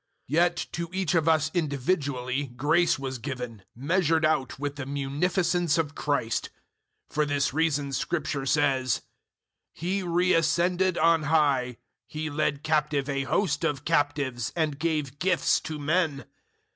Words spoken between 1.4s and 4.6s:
individually grace was given, measured out